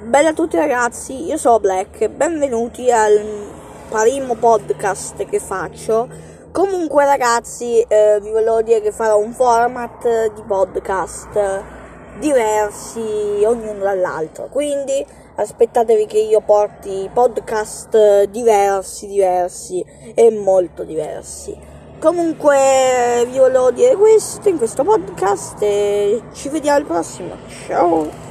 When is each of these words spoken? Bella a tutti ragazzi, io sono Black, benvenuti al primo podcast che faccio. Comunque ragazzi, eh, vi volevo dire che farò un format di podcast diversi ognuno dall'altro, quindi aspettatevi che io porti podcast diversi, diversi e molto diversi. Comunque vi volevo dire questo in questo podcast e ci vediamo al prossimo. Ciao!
Bella 0.00 0.28
a 0.28 0.32
tutti 0.32 0.56
ragazzi, 0.56 1.24
io 1.24 1.36
sono 1.36 1.58
Black, 1.58 2.08
benvenuti 2.08 2.90
al 2.90 3.20
primo 3.90 4.36
podcast 4.36 5.26
che 5.26 5.40
faccio. 5.40 6.08
Comunque 6.52 7.04
ragazzi, 7.04 7.80
eh, 7.80 8.18
vi 8.22 8.30
volevo 8.30 8.62
dire 8.62 8.80
che 8.80 8.92
farò 8.92 9.18
un 9.18 9.32
format 9.32 10.32
di 10.32 10.42
podcast 10.46 11.62
diversi 12.20 13.00
ognuno 13.44 13.80
dall'altro, 13.80 14.46
quindi 14.46 15.04
aspettatevi 15.34 16.06
che 16.06 16.18
io 16.18 16.40
porti 16.40 17.10
podcast 17.12 18.24
diversi, 18.24 19.08
diversi 19.08 19.84
e 20.14 20.30
molto 20.30 20.84
diversi. 20.84 21.58
Comunque 21.98 23.26
vi 23.28 23.38
volevo 23.38 23.72
dire 23.72 23.96
questo 23.96 24.48
in 24.48 24.58
questo 24.58 24.84
podcast 24.84 25.60
e 25.60 26.22
ci 26.32 26.48
vediamo 26.48 26.78
al 26.78 26.84
prossimo. 26.84 27.34
Ciao! 27.66 28.27